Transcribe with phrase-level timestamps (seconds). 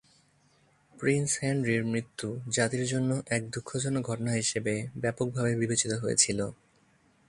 [0.95, 6.39] Prince হেনরির মৃত্যু জাতির জন্য এক দুঃখজনক ঘটনা হিসেবে ব্যাপকভাবে বিবেচিত হয়েছিল।